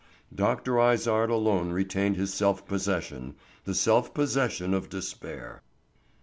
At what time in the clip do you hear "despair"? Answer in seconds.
4.89-5.61